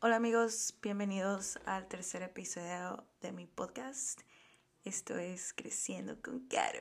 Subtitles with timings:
[0.00, 4.20] Hola amigos, bienvenidos al tercer episodio de mi podcast.
[4.84, 6.78] Esto es Creciendo con Caro.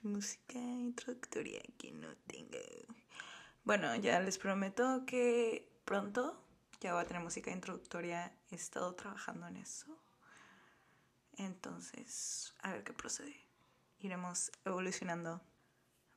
[0.00, 2.56] Música introductoria que no tengo.
[3.64, 6.42] Bueno, ya les prometo que pronto
[6.80, 8.34] ya va a tener música introductoria.
[8.50, 9.94] He estado trabajando en eso.
[11.36, 13.36] Entonces, a ver qué procede.
[13.98, 15.42] Iremos evolucionando.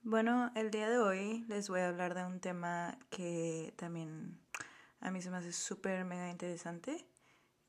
[0.02, 4.40] Bueno, el día de hoy les voy a hablar de un tema que también
[5.00, 7.06] a mí se me hace súper mega interesante.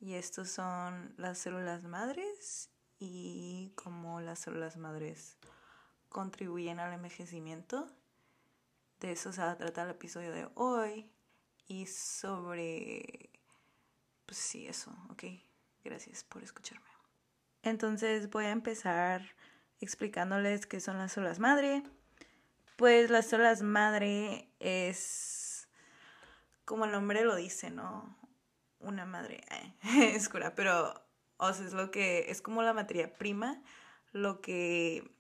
[0.01, 2.71] Y estos son las células madres
[3.01, 5.37] y cómo las células madres
[6.09, 7.89] contribuyen al envejecimiento.
[9.01, 11.11] De eso se va a tratar el episodio de hoy.
[11.67, 13.31] Y sobre...
[14.25, 15.25] Pues sí, eso, ok.
[15.85, 16.87] Gracias por escucharme.
[17.63, 19.23] Entonces voy a empezar
[19.81, 21.83] explicándoles qué son las células madre.
[22.77, 25.38] Pues las células madre es
[26.69, 28.15] como el nombre lo dice, ¿no?
[28.79, 29.75] Una madre eh,
[30.15, 31.03] es cura, pero
[31.39, 33.63] o es lo que es como la materia prima,
[34.13, 35.11] lo que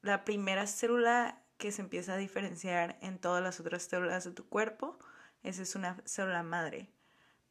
[0.00, 4.48] la primera célula que se empieza a diferenciar en todas las otras células de tu
[4.48, 4.98] cuerpo,
[5.42, 6.88] esa es una célula madre.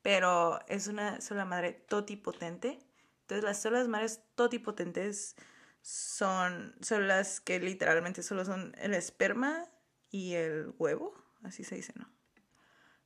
[0.02, 2.80] Pero es una célula madre totipotente.
[3.22, 5.36] Entonces las células madres totipotentes
[5.84, 9.70] son células que literalmente solo son el esperma
[10.10, 12.15] y el huevo, así se dice, ¿no?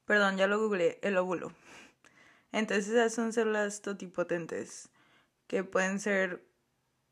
[0.09, 1.53] Perdón, ya lo googleé, el óvulo.
[2.51, 4.89] Entonces esas son células totipotentes
[5.45, 6.43] que pueden ser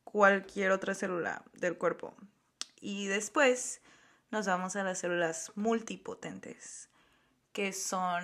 [0.03, 2.15] cualquier otra célula del cuerpo.
[2.81, 3.81] Y después
[4.31, 6.89] nos vamos a las células multipotentes,
[7.51, 8.23] que son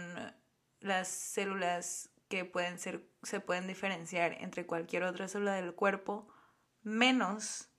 [0.79, 6.27] las células que pueden ser, se pueden diferenciar entre cualquier otra célula del cuerpo
[6.81, 7.69] menos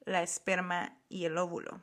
[0.00, 1.80] la esperma y el óvulo.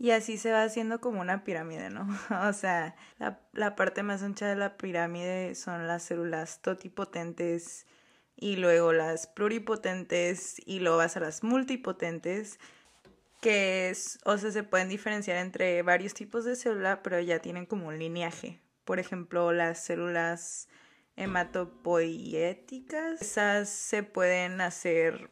[0.00, 2.08] Y así se va haciendo como una pirámide, ¿no?
[2.48, 7.86] o sea, la, parte más ancha de la pirámide son las células totipotentes
[8.34, 12.58] y luego las pluripotentes y luego vas a las multipotentes
[13.42, 17.66] que es, o sea, se pueden diferenciar entre varios tipos de célula, pero ya tienen
[17.66, 18.58] como un lineaje.
[18.86, 20.68] Por ejemplo, las células
[21.16, 25.30] hematopoieticas, esas se pueden hacer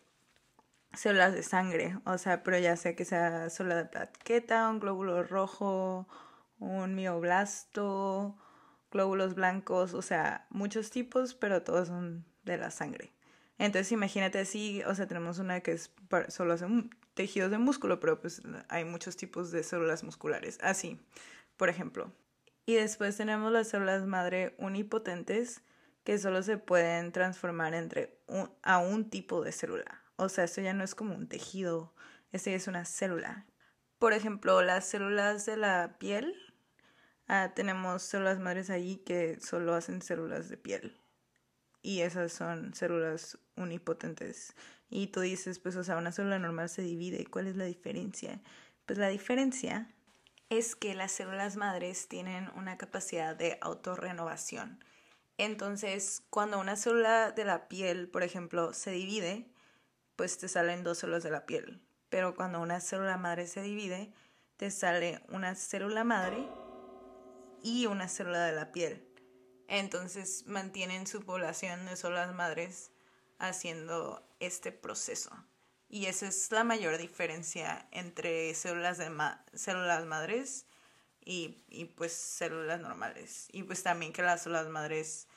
[0.94, 5.22] células de sangre, o sea, pero ya sea que sea célula de plaqueta, un glóbulo
[5.22, 6.08] rojo,
[6.58, 8.36] un mioblasto,
[8.90, 13.12] glóbulos blancos, o sea, muchos tipos, pero todos son de la sangre.
[13.58, 15.92] Entonces imagínate así, o sea, tenemos una que es
[16.28, 16.66] solo hace
[17.14, 21.00] tejidos de músculo, pero pues hay muchos tipos de células musculares, así,
[21.56, 22.12] por ejemplo.
[22.66, 25.62] Y después tenemos las células madre unipotentes,
[26.04, 28.18] que solo se pueden transformar entre
[28.62, 29.97] a un tipo de célula.
[30.20, 31.94] O sea, esto ya no es como un tejido,
[32.32, 33.46] ya es una célula.
[34.00, 36.34] Por ejemplo, las células de la piel,
[37.28, 41.00] ah, tenemos células madres ahí que solo hacen células de piel.
[41.82, 44.56] Y esas son células unipotentes.
[44.90, 47.24] Y tú dices, pues, o sea, una célula normal se divide.
[47.24, 48.40] ¿Cuál es la diferencia?
[48.86, 49.88] Pues la diferencia
[50.48, 54.84] es que las células madres tienen una capacidad de autorrenovación.
[55.36, 59.46] Entonces, cuando una célula de la piel, por ejemplo, se divide,
[60.18, 61.80] pues te salen dos células de la piel.
[62.08, 64.12] Pero cuando una célula madre se divide,
[64.56, 66.44] te sale una célula madre
[67.62, 69.08] y una célula de la piel.
[69.68, 72.90] Entonces mantienen su población de células madres
[73.38, 75.30] haciendo este proceso.
[75.88, 79.12] Y esa es la mayor diferencia entre células, de
[79.54, 80.66] células madres
[81.24, 83.46] y, y pues células normales.
[83.52, 85.28] Y pues también que las células madres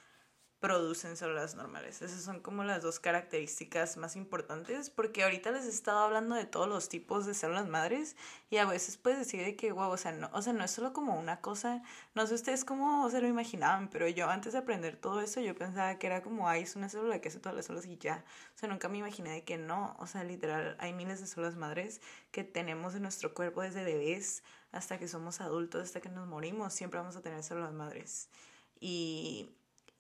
[0.62, 2.04] producen células normales.
[2.04, 6.46] Esas son como las dos características más importantes porque ahorita les he estado hablando de
[6.46, 8.16] todos los tipos de células madres
[8.52, 10.70] y a veces puedes decir de que, wow, o sea, no, o sea, no es
[10.70, 11.82] solo como una cosa,
[12.14, 15.56] no sé ustedes cómo se lo imaginaban, pero yo antes de aprender todo eso yo
[15.56, 18.24] pensaba que era como, ay, es una célula que hace todas las células y ya.
[18.56, 21.56] O sea, nunca me imaginé de que no, o sea, literal, hay miles de células
[21.56, 22.02] madres
[22.32, 26.72] que tenemos en nuestro cuerpo desde bebés hasta que somos adultos, hasta que nos morimos,
[26.72, 28.30] siempre vamos a tener células madres.
[28.80, 29.50] Y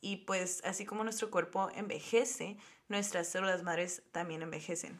[0.01, 2.57] y pues así como nuestro cuerpo envejece,
[2.89, 4.99] nuestras células madres también envejecen.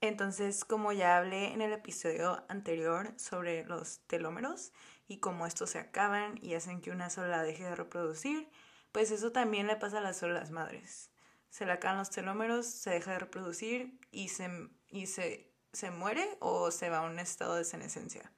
[0.00, 4.72] Entonces, como ya hablé en el episodio anterior sobre los telómeros
[5.08, 8.48] y cómo estos se acaban y hacen que una célula deje de reproducir,
[8.92, 11.10] pues eso también le pasa a las células madres.
[11.50, 14.48] Se le acaban los telómeros, se deja de reproducir y se,
[14.88, 18.30] y se, se muere o se va a un estado de senescencia.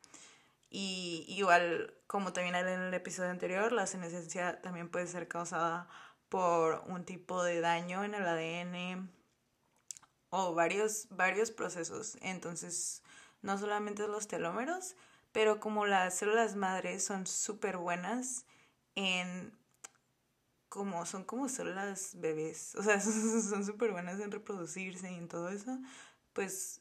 [0.71, 5.89] Y igual, como también en el episodio anterior, la senescencia también puede ser causada
[6.29, 9.11] por un tipo de daño en el ADN
[10.31, 12.17] o varios, varios procesos.
[12.23, 13.03] Entonces,
[13.43, 14.95] no solamente los telómeros,
[15.33, 18.47] pero como las células madres son súper buenas
[18.95, 19.59] en
[20.69, 25.49] como son como células bebés, o sea, son súper buenas en reproducirse y en todo
[25.49, 25.77] eso,
[26.33, 26.81] pues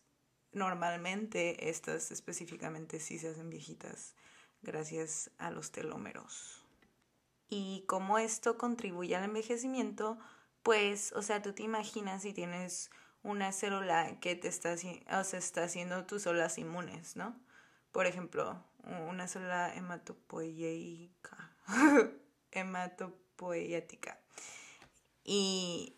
[0.52, 4.16] normalmente estas específicamente sí se hacen viejitas
[4.62, 6.64] gracias a los telómeros.
[7.50, 10.20] Y como esto contribuye al envejecimiento,
[10.64, 12.92] pues, o sea, tú te imaginas si tienes
[13.24, 17.40] una célula que te está, o sea, está haciendo tus células inmunes, ¿no?
[17.92, 21.56] Por ejemplo, una célula hematopoietica.
[22.52, 24.20] hematopoietica.
[25.24, 25.96] Y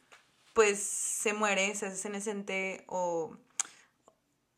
[0.54, 3.38] pues se muere, se hace senescente o,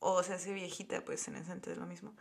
[0.04, 2.14] o se hace viejita, pues senescente es lo mismo.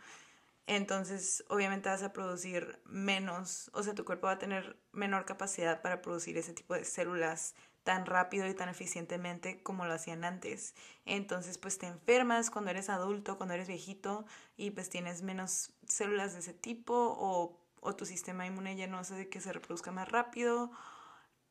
[0.65, 5.81] Entonces, obviamente vas a producir menos, o sea, tu cuerpo va a tener menor capacidad
[5.81, 7.53] para producir ese tipo de células
[7.83, 10.73] tan rápido y tan eficientemente como lo hacían antes.
[11.05, 14.25] Entonces, pues te enfermas cuando eres adulto, cuando eres viejito
[14.55, 18.99] y pues tienes menos células de ese tipo o, o tu sistema inmune ya no
[18.99, 20.71] hace que se reproduzca más rápido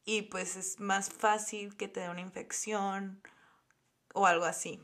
[0.07, 3.21] y pues es más fácil que te dé una infección
[4.15, 4.81] o algo así.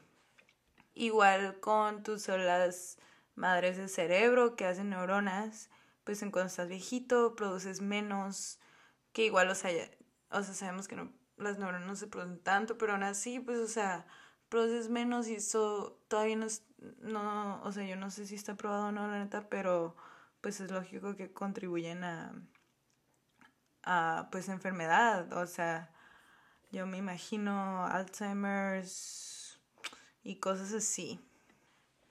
[0.99, 2.99] Igual con tus células
[3.37, 5.71] madres del cerebro que hacen neuronas,
[6.03, 8.59] pues en cuando estás viejito produces menos,
[9.12, 9.71] que igual, o sea,
[10.31, 13.61] o sea sabemos que no las neuronas no se producen tanto, pero aún así, pues,
[13.61, 14.06] o sea,
[14.49, 16.65] produces menos y eso todavía no, es,
[16.99, 19.95] no, o sea, yo no sé si está probado o no, la neta, pero
[20.41, 22.35] pues es lógico que contribuyen a,
[23.85, 25.93] a pues, enfermedad, o sea,
[26.73, 29.38] yo me imagino Alzheimer's
[30.23, 31.20] y cosas así.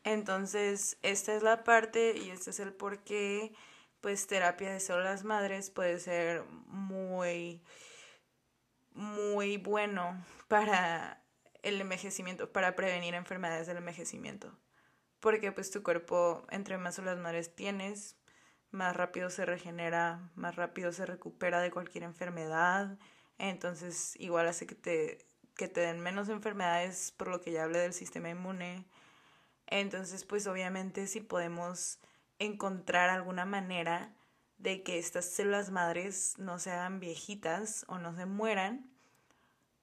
[0.03, 3.53] Entonces, esta es la parte y este es el por qué,
[4.01, 7.61] pues, terapia de células madres puede ser muy
[8.97, 11.23] muy bueno para
[11.61, 14.57] el envejecimiento, para prevenir enfermedades del envejecimiento.
[15.19, 18.17] Porque pues tu cuerpo, entre más células madres tienes,
[18.71, 22.97] más rápido se regenera, más rápido se recupera de cualquier enfermedad.
[23.37, 25.26] Entonces igual hace que te,
[25.57, 28.85] que te den menos enfermedades por lo que ya hablé del sistema inmune.
[29.67, 31.99] Entonces pues obviamente si podemos
[32.39, 34.13] encontrar alguna manera
[34.57, 38.89] de que estas células madres no se hagan viejitas o no se mueran,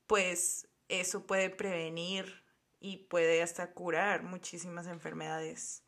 [0.07, 2.43] pues eso puede prevenir
[2.81, 5.83] y puede hasta curar muchísimas enfermedades.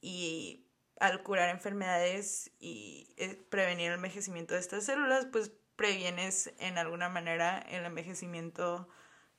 [0.00, 0.67] Y
[1.00, 7.08] al curar enfermedades y eh, prevenir el envejecimiento de estas células, pues previenes en alguna
[7.08, 8.88] manera el envejecimiento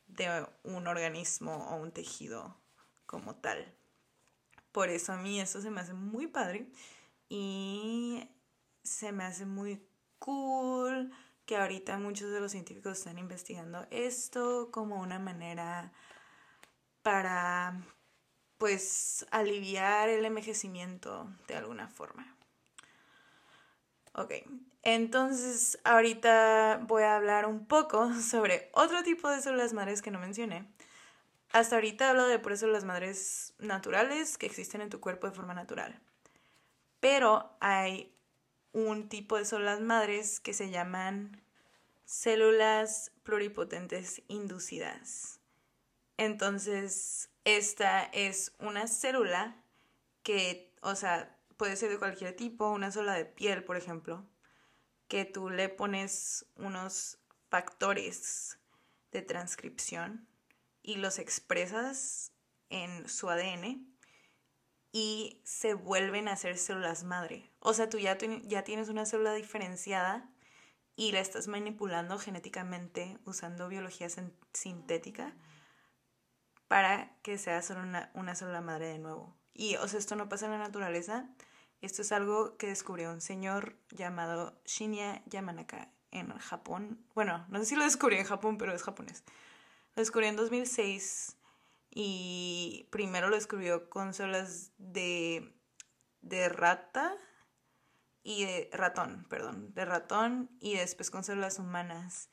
[0.07, 2.57] de un organismo o un tejido
[3.05, 3.75] como tal.
[4.71, 6.71] Por eso a mí eso se me hace muy padre
[7.27, 8.29] y
[8.83, 9.85] se me hace muy
[10.19, 11.11] cool
[11.45, 15.91] que ahorita muchos de los científicos están investigando esto como una manera
[17.01, 17.81] para
[18.59, 22.35] pues aliviar el envejecimiento de alguna forma.
[24.13, 24.33] Ok,
[24.83, 30.19] entonces ahorita voy a hablar un poco sobre otro tipo de células madres que no
[30.19, 30.67] mencioné.
[31.51, 35.53] Hasta ahorita hablo de puras células madres naturales que existen en tu cuerpo de forma
[35.53, 35.99] natural.
[36.99, 38.13] Pero hay
[38.73, 41.41] un tipo de células madres que se llaman
[42.03, 45.39] células pluripotentes inducidas.
[46.17, 49.55] Entonces, esta es una célula
[50.23, 54.25] que, o sea, puede ser de cualquier tipo, una célula de piel, por ejemplo,
[55.07, 57.17] que tú le pones unos
[57.49, 58.59] factores
[59.11, 60.27] de transcripción
[60.81, 62.31] y los expresas
[62.69, 63.87] en su ADN
[64.91, 67.51] y se vuelven a ser células madre.
[67.59, 70.29] O sea, tú ya, ya tienes una célula diferenciada
[70.95, 74.07] y la estás manipulando genéticamente usando biología
[74.53, 75.35] sintética
[76.69, 79.35] para que sea solo una, una célula madre de nuevo.
[79.53, 81.27] Y, o sea, esto no pasa en la naturaleza.
[81.81, 87.03] Esto es algo que descubrió un señor llamado Shinya Yamanaka en Japón.
[87.15, 89.23] Bueno, no sé si lo descubrió en Japón, pero es japonés.
[89.95, 91.37] Lo descubrió en 2006
[91.89, 95.51] y primero lo escribió con células de,
[96.21, 97.15] de rata
[98.21, 102.29] y de ratón, perdón, de ratón y después con células humanas.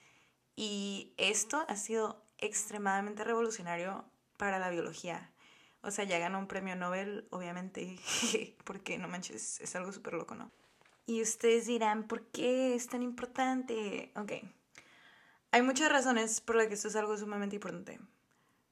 [0.57, 4.05] Y esto ha sido extremadamente revolucionario
[4.37, 5.33] para la biología.
[5.83, 7.99] O sea, ya ganó un premio Nobel, obviamente,
[8.64, 10.50] porque no manches, es algo súper loco, ¿no?
[11.07, 14.12] Y ustedes dirán, ¿por qué es tan importante?
[14.16, 14.33] Ok,
[15.52, 18.00] hay muchas razones por las que esto es algo sumamente importante.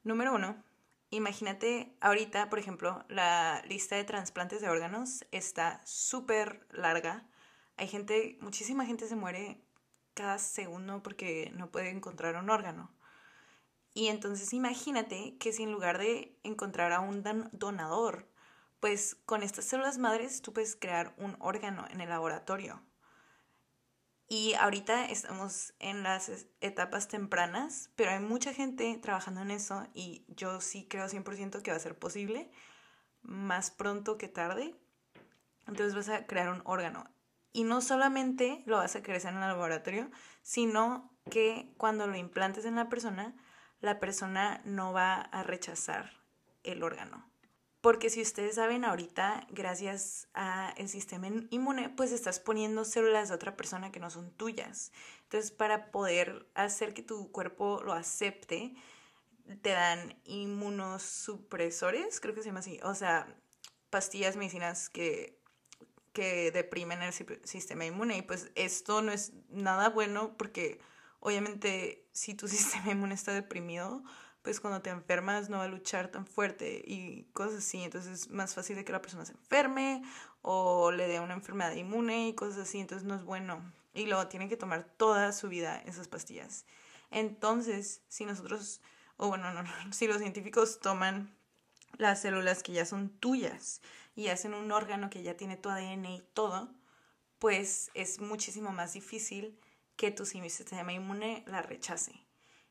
[0.03, 0.61] Número uno,
[1.11, 7.25] Imagínate ahorita, por ejemplo, la lista de trasplantes de órganos está súper larga.
[7.77, 9.61] Hay gente, muchísima gente se muere
[10.13, 12.91] cada segundo porque no puede encontrar un órgano.
[13.95, 17.23] Y entonces imagínate que si en lugar de encontrar a un
[17.53, 18.29] donador,
[18.81, 22.83] pues con estas células madres tú puedes crear un órgano en el laboratorio.
[24.27, 30.25] Y ahorita estamos en las etapas tempranas, pero hay mucha gente trabajando en eso y
[30.27, 32.51] yo sí creo 100% que va a ser posible,
[33.21, 34.75] más pronto que tarde.
[35.67, 37.09] Entonces vas a crear un órgano.
[37.53, 40.11] Y no solamente lo vas a crecer en el laboratorio,
[40.41, 43.33] sino que cuando lo implantes en la persona,
[43.85, 46.11] la persona no va a rechazar
[46.63, 47.25] el órgano.
[47.79, 53.55] Porque si ustedes saben ahorita, gracias al sistema inmune, pues estás poniendo células de otra
[53.55, 54.91] persona que no son tuyas.
[55.23, 58.73] Entonces, para poder hacer que tu cuerpo lo acepte,
[59.61, 62.79] te dan inmunosupresores, creo que se llama así.
[62.81, 63.27] O sea,
[63.91, 65.39] pastillas, medicinas que,
[66.11, 68.17] que deprimen el sistema inmune.
[68.17, 70.79] Y pues esto no es nada bueno porque
[71.25, 74.03] obviamente si tu sistema inmune está deprimido,
[74.43, 77.81] pues cuando te enfermas no va a luchar tan fuerte y cosas así.
[77.81, 80.03] Entonces es más fácil de que la persona se enferme
[80.43, 82.79] o le dé una enfermedad inmune y cosas así.
[82.79, 83.73] Entonces no es bueno.
[83.95, 86.65] Y luego tiene que tomar toda su vida esas pastillas.
[87.09, 88.81] Entonces, si nosotros,
[89.17, 91.35] o bueno, no, no, si los científicos toman
[91.97, 93.81] las células que ya son tuyas
[94.15, 96.69] y hacen un órgano que ya tiene tu ADN y todo,
[97.39, 99.57] pues es muchísimo más difícil
[99.95, 102.25] que tu sistema inmune la rechace.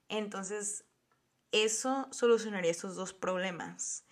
[0.08, 0.84] Entonces,
[1.52, 4.04] eso solucionaría esos dos problemas.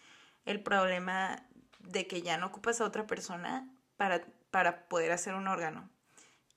[0.45, 1.47] El problema
[1.81, 5.91] de que ya no ocupas a otra persona para, para poder hacer un órgano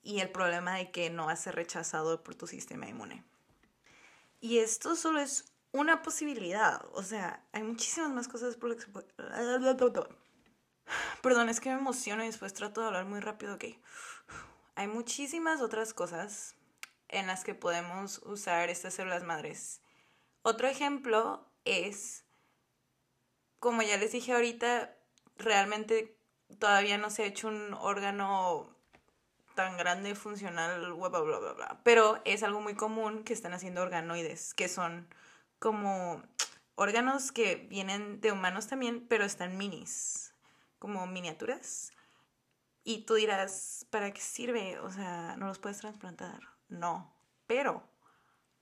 [0.02, 3.24] y el problema de que no vas a ser rechazado por tu sistema inmune.
[4.40, 8.88] Y esto solo es una posibilidad, o sea, hay muchísimas más cosas por las.
[11.22, 13.66] Perdón, es que me emociono y después trato de hablar muy rápido, ok.
[14.76, 16.56] Hay muchísimas otras cosas
[17.08, 19.82] en las que podemos usar estas células madres
[20.48, 22.24] otro ejemplo es,
[23.60, 24.96] como ya les dije ahorita,
[25.38, 26.16] realmente
[26.60, 28.70] todavía no se ha hecho un órgano
[29.56, 31.82] tan grande, funcional, bla, bla, bla, bla.
[31.84, 35.08] Pero es algo muy común que están haciendo organoides, que son
[35.58, 36.22] como
[36.76, 40.32] órganos que vienen de humanos también, pero están minis,
[40.78, 41.92] como miniaturas.
[42.88, 44.80] Y tú dirás, ¿para qué sirve?
[44.80, 46.40] O sea, ¿no los puedes trasplantar?
[46.70, 47.12] No,
[47.48, 47.84] pero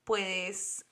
[0.05, 0.85] puedes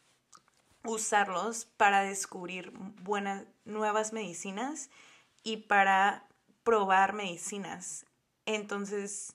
[0.83, 4.89] usarlos para descubrir buenas, nuevas medicinas
[5.43, 6.27] y para
[6.63, 8.05] probar medicinas.
[8.45, 9.33] Entonces,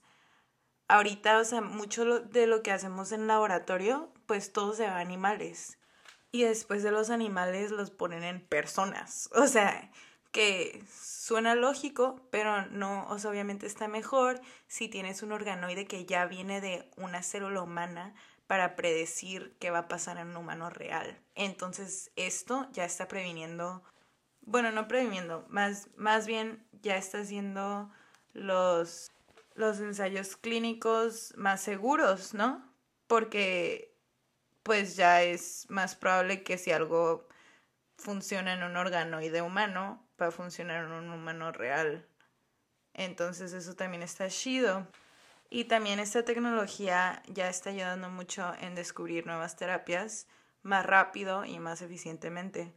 [0.89, 5.01] ahorita, o sea, mucho de lo que hacemos en laboratorio, pues todo se va a
[5.01, 5.79] animales.
[6.33, 9.31] Y después de los animales los ponen en personas.
[9.35, 9.91] O sea,
[10.33, 16.07] que suena lógico, pero no, o sea, obviamente está mejor si tienes un organoide que
[16.07, 18.15] ya viene de una célula humana
[18.47, 21.21] para predecir qué va a pasar en un humano real.
[21.35, 23.83] Entonces esto ya está previniendo,
[24.43, 27.91] bueno, no previniendo, más, más bien ya está haciendo
[28.33, 29.11] los,
[29.55, 32.63] los ensayos clínicos más seguros, ¿no?
[33.07, 33.97] Porque
[34.63, 37.29] pues ya es más probable que si algo
[37.97, 42.07] funciona en un organoide humano, va a funcionar en un humano real.
[42.95, 44.87] Entonces eso también está chido.
[45.49, 50.27] Y también esta tecnología ya está ayudando mucho en descubrir nuevas terapias
[50.63, 52.75] más rápido y más eficientemente.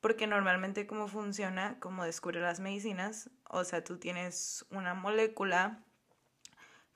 [0.00, 5.84] Porque normalmente cómo funciona, cómo descubre las medicinas, o sea, tú tienes una molécula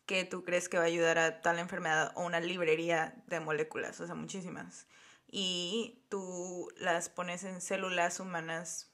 [0.07, 4.00] que tú crees que va a ayudar a tal enfermedad o una librería de moléculas,
[4.00, 4.87] o sea, muchísimas.
[5.29, 8.93] Y tú las pones en células humanas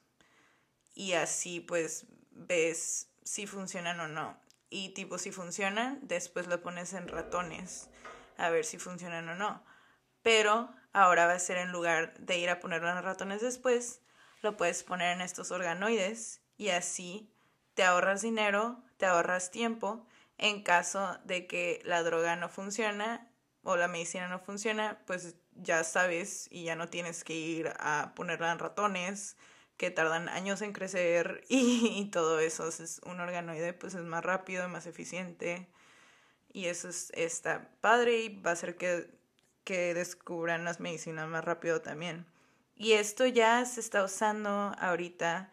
[0.93, 4.37] y así pues ves si funcionan o no
[4.69, 7.89] y tipo si funcionan, después lo pones en ratones
[8.37, 9.63] a ver si funcionan o no.
[10.23, 14.01] Pero ahora va a ser en lugar de ir a ponerlo en ratones después,
[14.41, 17.31] lo puedes poner en estos organoides y así
[17.75, 20.07] te ahorras dinero, te ahorras tiempo
[20.37, 23.29] en caso de que la droga no funciona
[23.61, 28.13] o la medicina no funciona, pues ya sabes y ya no tienes que ir a
[28.15, 29.37] ponerla en ratones
[29.83, 32.69] que tardan años en crecer y, todo eso.
[32.69, 35.67] Es un organoide pues es más rápido, más eficiente
[36.53, 39.09] y eso es, está padre y va a hacer que,
[39.65, 42.25] que descubran las medicinas más rápido también.
[42.77, 45.51] Y esto ya se está usando ahorita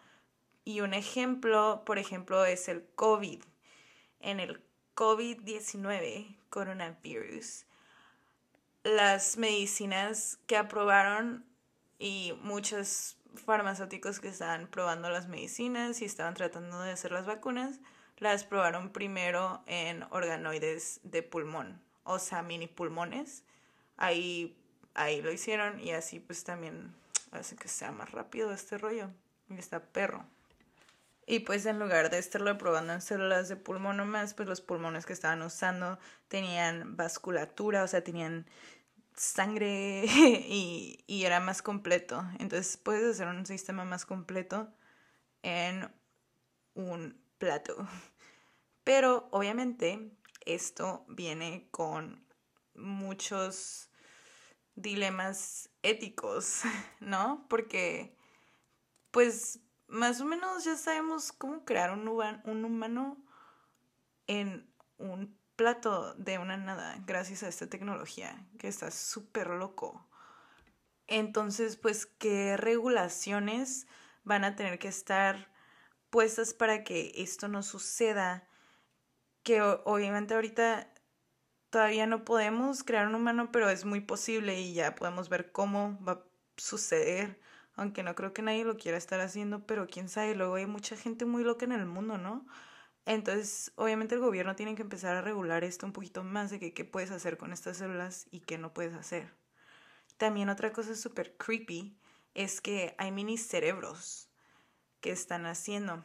[0.64, 3.42] y un ejemplo, por ejemplo, es el COVID.
[4.20, 4.62] En el
[4.94, 7.64] COVID-19, coronavirus,
[8.84, 11.44] las medicinas que aprobaron
[11.98, 17.80] y muchas farmacéuticos que estaban probando las medicinas y estaban tratando de hacer las vacunas,
[18.18, 23.44] las probaron primero en organoides de pulmón, o sea, mini pulmones.
[23.96, 24.56] Ahí,
[24.94, 26.94] ahí lo hicieron y así pues también
[27.32, 29.10] hace que sea más rápido este rollo.
[29.48, 30.24] Y está perro.
[31.26, 35.06] Y pues en lugar de estarlo probando en células de pulmón nomás, pues los pulmones
[35.06, 38.46] que estaban usando tenían vasculatura, o sea, tenían
[39.20, 42.24] sangre y, y era más completo.
[42.38, 44.72] Entonces puedes hacer un sistema más completo
[45.42, 45.92] en
[46.74, 47.76] un plato.
[48.84, 50.10] Pero obviamente
[50.46, 52.24] esto viene con
[52.74, 53.90] muchos
[54.74, 56.62] dilemas éticos,
[57.00, 57.46] ¿no?
[57.48, 58.16] Porque,
[59.10, 63.22] pues, más o menos ya sabemos cómo crear un, un humano
[64.26, 70.08] en un plato de una nada, gracias a esta tecnología, que está súper loco.
[71.06, 73.86] Entonces, pues, ¿qué regulaciones
[74.24, 75.52] van a tener que estar
[76.08, 78.48] puestas para que esto no suceda?
[79.42, 80.94] Que obviamente ahorita
[81.68, 86.02] todavía no podemos crear un humano, pero es muy posible y ya podemos ver cómo
[86.02, 86.24] va a
[86.56, 87.38] suceder.
[87.74, 90.96] Aunque no creo que nadie lo quiera estar haciendo, pero quién sabe, luego hay mucha
[90.96, 92.46] gente muy loca en el mundo, ¿no?
[93.12, 96.72] Entonces, obviamente el gobierno tiene que empezar a regular esto un poquito más de que
[96.72, 99.34] qué puedes hacer con estas células y qué no puedes hacer.
[100.16, 101.98] También otra cosa súper creepy
[102.34, 104.28] es que hay mini cerebros
[105.00, 106.04] que están haciendo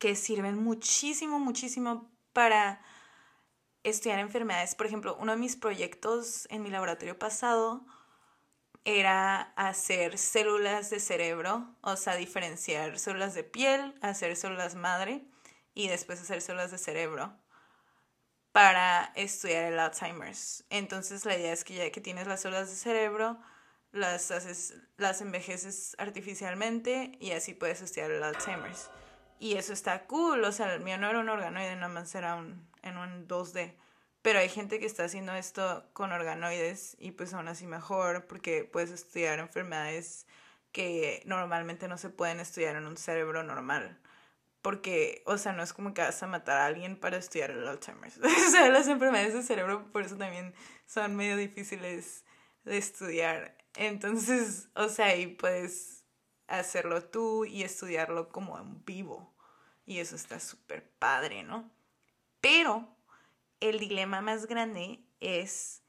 [0.00, 2.82] que sirven muchísimo, muchísimo para
[3.84, 4.74] estudiar enfermedades.
[4.74, 7.86] Por ejemplo, uno de mis proyectos en mi laboratorio pasado
[8.84, 15.24] era hacer células de cerebro, o sea, diferenciar células de piel, hacer células madre
[15.76, 17.38] y después hacer células de cerebro
[18.50, 20.64] para estudiar el Alzheimer's.
[20.70, 23.38] Entonces la idea es que ya que tienes las células de cerebro,
[23.92, 28.90] las haces, las envejeces artificialmente y así puedes estudiar el Alzheimer's.
[29.38, 32.36] Y eso está cool, o sea, el mío no era un organoide, nada más era
[32.36, 33.76] un, en un 2D.
[34.22, 38.64] Pero hay gente que está haciendo esto con organoides y pues aún así mejor porque
[38.64, 40.26] puedes estudiar enfermedades
[40.72, 44.00] que normalmente no se pueden estudiar en un cerebro normal.
[44.66, 47.68] Porque, o sea, no es como que vas a matar a alguien para estudiar el
[47.68, 48.18] Alzheimer's.
[48.18, 50.54] o sea, las enfermedades del cerebro por eso también
[50.86, 52.24] son medio difíciles
[52.64, 53.56] de estudiar.
[53.76, 56.04] Entonces, o sea, ahí puedes
[56.48, 59.32] hacerlo tú y estudiarlo como en vivo.
[59.84, 61.70] Y eso está súper padre, ¿no?
[62.40, 62.88] Pero
[63.60, 65.84] el dilema más grande es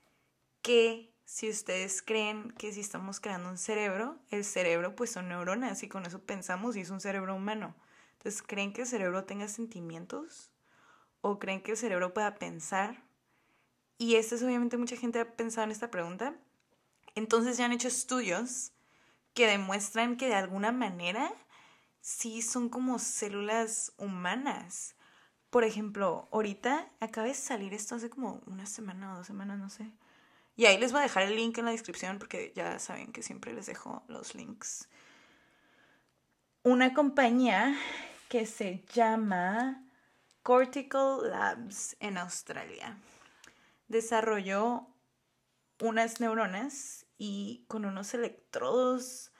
[0.61, 5.81] que si ustedes creen que si estamos creando un cerebro, el cerebro pues son neuronas
[5.81, 7.75] y con eso pensamos y es un cerebro humano.
[8.45, 10.51] ¿Creen que el cerebro tenga sentimientos?
[11.21, 13.03] ¿O creen que el cerebro pueda pensar?
[13.97, 16.35] Y esto es obviamente mucha gente ha pensado en esta pregunta.
[17.15, 18.71] Entonces ya han hecho estudios
[19.33, 21.31] que demuestran que de alguna manera
[22.01, 24.95] sí son como células humanas.
[25.49, 29.69] Por ejemplo, ahorita acaba de salir esto hace como una semana o dos semanas, no
[29.69, 29.91] sé.
[30.55, 33.23] Y ahí les voy a dejar el link en la descripción porque ya saben que
[33.23, 34.89] siempre les dejo los links.
[36.63, 37.77] Una compañía
[38.29, 39.83] que se llama
[40.43, 42.97] Cortical Labs en Australia
[43.87, 44.87] desarrolló
[45.79, 49.31] unas neuronas y con unos electrodos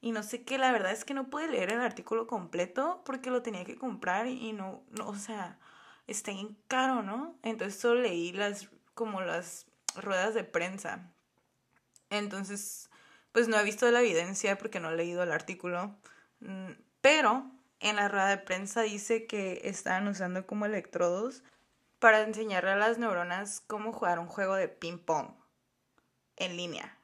[0.00, 3.30] y no sé qué, la verdad es que no pude leer el artículo completo porque
[3.30, 5.58] lo tenía que comprar y no, no o sea,
[6.06, 7.38] está bien caro, ¿no?
[7.42, 11.10] Entonces solo leí las, como las ruedas de prensa.
[12.10, 12.90] Entonces,
[13.32, 15.96] pues no he visto la evidencia porque no he leído el artículo,
[16.40, 17.50] mm, pero
[17.84, 21.44] en la rueda de prensa dice que estaban usando como electrodos
[21.98, 25.34] para enseñarle a las neuronas cómo jugar un juego de ping pong
[26.36, 26.98] en línea.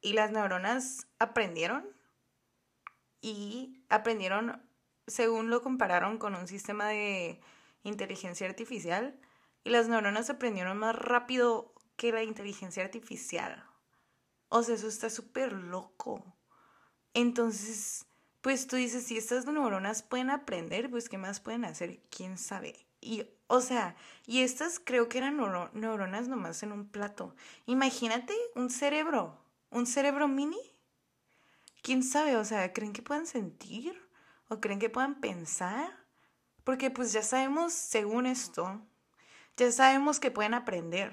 [0.00, 1.86] Y las neuronas aprendieron
[3.20, 4.66] y aprendieron,
[5.06, 7.42] según lo compararon con un sistema de
[7.82, 9.20] inteligencia artificial,
[9.62, 13.66] y las neuronas aprendieron más rápido que la inteligencia artificial.
[14.48, 16.24] O sea, eso está súper loco.
[17.12, 18.06] Entonces,
[18.42, 22.00] pues tú dices, si estas neuronas pueden aprender, pues ¿qué más pueden hacer?
[22.10, 22.86] ¿Quién sabe?
[23.00, 25.38] Y, o sea, y estas creo que eran
[25.72, 27.34] neuronas nomás en un plato.
[27.66, 29.38] Imagínate un cerebro,
[29.70, 30.60] un cerebro mini
[31.82, 34.00] quién sabe, o sea, ¿creen que puedan sentir?
[34.48, 35.90] ¿O creen que puedan pensar?
[36.64, 38.80] Porque pues ya sabemos, según esto,
[39.56, 41.12] ya sabemos que pueden aprender.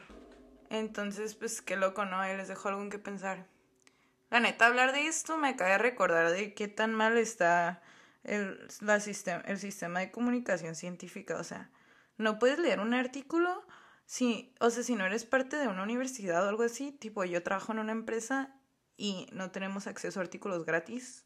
[0.70, 2.20] Entonces, pues qué loco, ¿no?
[2.20, 3.48] Ahí les dejo algo que pensar.
[4.30, 7.82] La neta, hablar de esto me acaba de recordar de qué tan mal está
[8.24, 11.38] el, la el sistema de comunicación científica.
[11.38, 11.72] O sea,
[12.18, 13.65] no puedes leer un artículo
[14.06, 16.92] si, o sea, si no eres parte de una universidad o algo así.
[16.92, 18.56] Tipo, yo trabajo en una empresa
[18.98, 21.26] y no tenemos acceso a artículos gratis.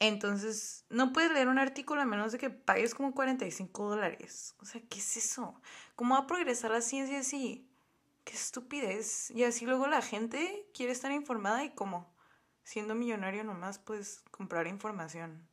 [0.00, 4.54] Entonces, no puedes leer un artículo a menos de que pagues como 45 dólares.
[4.60, 5.60] O sea, ¿qué es eso?
[5.94, 7.70] ¿Cómo va a progresar la ciencia así?
[8.24, 9.30] Qué estupidez.
[9.30, 12.13] Y así luego la gente quiere estar informada y como
[12.64, 15.46] siendo millonario nomás puedes comprar información.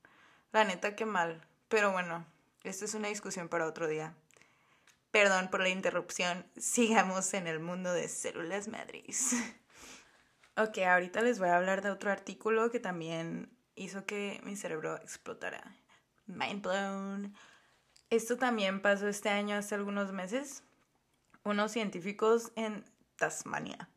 [0.52, 1.46] La neta, qué mal.
[1.68, 2.26] Pero bueno,
[2.64, 4.16] esto es una discusión para otro día.
[5.12, 6.46] Perdón por la interrupción.
[6.58, 9.34] Sigamos en el mundo de células madres.
[10.58, 14.96] ok, ahorita les voy a hablar de otro artículo que también hizo que mi cerebro
[14.98, 15.76] explotara.
[16.26, 17.36] Mind blown.
[18.10, 20.64] Esto también pasó este año hace algunos meses.
[21.44, 23.90] Unos científicos en Tasmania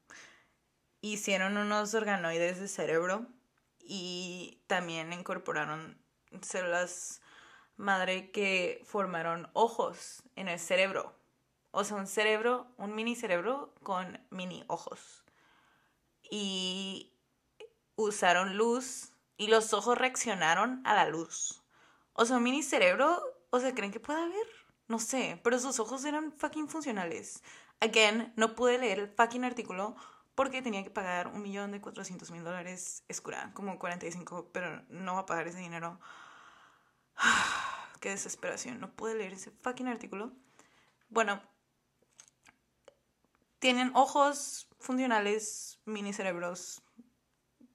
[1.12, 3.27] hicieron unos organoides de cerebro
[3.79, 5.99] y también incorporaron
[6.40, 7.21] células
[7.77, 11.14] madre que formaron ojos en el cerebro.
[11.73, 15.25] O sea, un cerebro, un mini cerebro con mini ojos.
[16.31, 17.12] Y
[17.97, 21.62] usaron luz y los ojos reaccionaron a la luz.
[22.12, 24.47] O sea, un mini cerebro, o sea, ¿creen que puede haber?
[24.87, 27.43] No sé, pero sus ojos eran fucking funcionales.
[27.81, 29.97] Again, no pude leer el fucking artículo
[30.35, 33.05] porque tenía que pagar un millón de cuatrocientos mil dólares.
[33.09, 36.01] Es cura, como 45, pero no va a pagar ese dinero.
[38.01, 40.33] Qué desesperación, no pude leer ese fucking artículo.
[41.09, 41.40] Bueno,
[43.59, 46.83] tienen ojos funcionales, mini cerebros.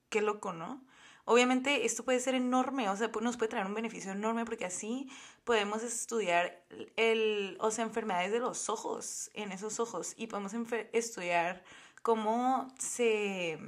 [0.10, 0.86] Qué loco, ¿no?
[1.26, 5.08] Obviamente esto puede ser enorme, o sea, nos puede traer un beneficio enorme porque así
[5.43, 10.54] podemos estudiar el, o sea, enfermedades de los ojos, en esos ojos, y podemos
[10.91, 11.63] estudiar
[12.02, 13.60] cómo se,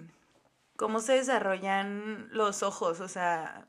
[0.78, 3.68] cómo se desarrollan los ojos, o sea,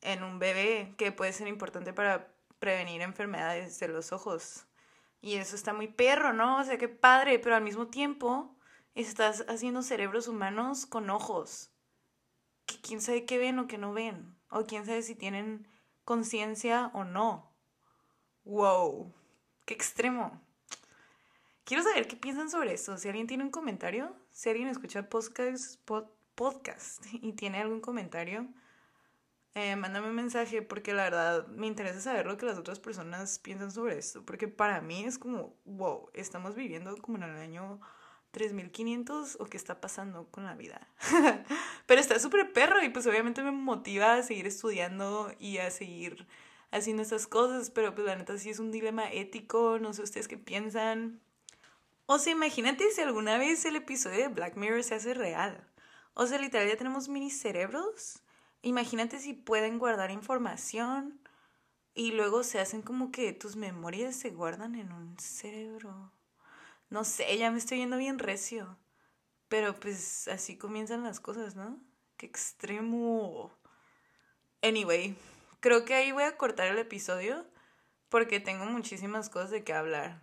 [0.00, 4.66] en un bebé, que puede ser importante para prevenir enfermedades de los ojos.
[5.20, 6.60] Y eso está muy perro, ¿no?
[6.60, 8.54] O sea, qué padre, pero al mismo tiempo
[8.94, 11.70] estás haciendo cerebros humanos con ojos.
[12.66, 14.36] Que quién sabe qué ven o qué no ven.
[14.50, 15.66] O quién sabe si tienen
[16.04, 17.50] conciencia o no.
[18.44, 19.14] Wow,
[19.64, 20.40] qué extremo.
[21.64, 22.98] Quiero saber qué piensan sobre eso.
[22.98, 25.80] Si alguien tiene un comentario, si alguien escucha podcast,
[26.34, 28.46] podcast y tiene algún comentario,
[29.54, 33.38] eh, mándame un mensaje porque la verdad me interesa saber lo que las otras personas
[33.38, 34.26] piensan sobre esto.
[34.26, 37.80] Porque para mí es como, wow, estamos viviendo como en el año
[38.32, 40.86] 3500 o qué está pasando con la vida.
[41.86, 46.26] Pero está súper perro y pues obviamente me motiva a seguir estudiando y a seguir
[46.72, 47.70] haciendo estas cosas.
[47.70, 51.22] Pero pues la neta sí es un dilema ético, no sé ustedes qué piensan.
[52.06, 55.66] O sea, imagínate si alguna vez el episodio de Black Mirror se hace real.
[56.12, 58.22] O sea, literal ya tenemos mini cerebros.
[58.62, 61.20] Imagínate si pueden guardar información
[61.94, 66.12] y luego se hacen como que tus memorias se guardan en un cerebro.
[66.90, 68.78] No sé, ya me estoy yendo bien recio.
[69.48, 71.80] Pero pues así comienzan las cosas, ¿no?
[72.16, 73.56] Qué extremo.
[74.62, 75.16] Anyway,
[75.60, 77.46] creo que ahí voy a cortar el episodio
[78.10, 80.22] porque tengo muchísimas cosas de qué hablar.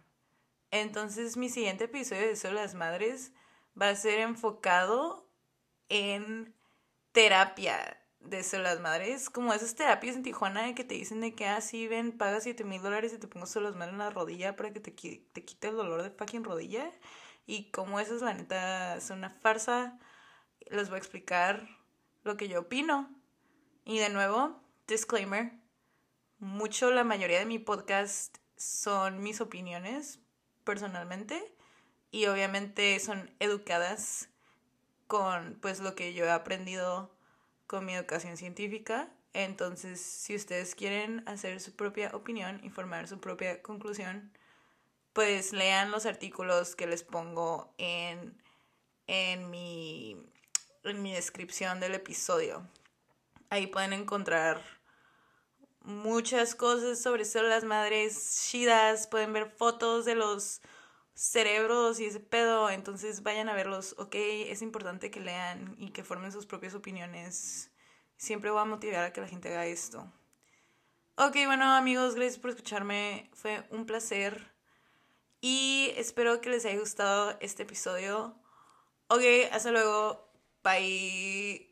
[0.72, 3.34] Entonces mi siguiente episodio de Solo Madres
[3.80, 5.30] va a ser enfocado
[5.90, 6.56] en
[7.12, 11.60] terapia de Solo Madres, como esas terapias en Tijuana que te dicen de que ah,
[11.90, 14.72] ven, paga 7 mil dólares y te pongo Solo las Madres en la rodilla para
[14.72, 16.90] que te, te quite el dolor de fucking rodilla.
[17.46, 20.00] Y como esas, la neta, es una farsa,
[20.70, 21.68] les voy a explicar
[22.24, 23.14] lo que yo opino.
[23.84, 25.52] Y de nuevo, disclaimer,
[26.40, 30.21] mucho la mayoría de mi podcast son mis opiniones,
[30.64, 31.54] personalmente
[32.12, 34.30] y obviamente son educadas
[35.08, 37.12] con pues lo que yo he aprendido
[37.68, 39.10] con mi educación científica.
[39.34, 44.32] Entonces, si ustedes quieren hacer su propia opinión y formar su propia conclusión,
[45.14, 48.42] pues lean los artículos que les pongo en,
[49.08, 50.18] en, mi,
[50.84, 52.68] en mi descripción del episodio.
[53.50, 54.62] Ahí pueden encontrar
[55.84, 60.62] muchas cosas sobre células madres chidas, pueden ver fotos de los
[61.14, 66.04] cerebros y ese pedo, entonces vayan a verlos, ok, es importante que lean y que
[66.04, 67.72] formen sus propias opiniones.
[68.18, 70.12] Siempre voy a motivar a que la gente haga esto.
[71.16, 74.52] Ok, bueno amigos, gracias por escucharme, fue un placer
[75.42, 78.36] y espero que les haya gustado este episodio.
[79.08, 80.32] Ok, hasta luego,
[80.64, 81.71] bye.